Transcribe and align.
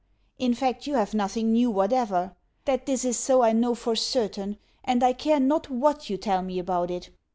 In 0.39 0.55
fact, 0.55 0.87
you 0.87 0.95
have 0.95 1.13
nothing 1.13 1.51
new 1.51 1.69
whatever. 1.69 2.35
That 2.65 2.87
this 2.87 3.05
is 3.05 3.19
so, 3.19 3.43
I 3.43 3.51
know 3.51 3.75
for 3.75 3.95
certain, 3.95 4.57
and 4.83 5.03
I 5.03 5.13
care 5.13 5.39
not 5.39 5.69
WHAT 5.69 6.09
you 6.09 6.17
tell 6.17 6.41
me 6.41 6.57
about 6.57 6.89
it. 6.89 7.11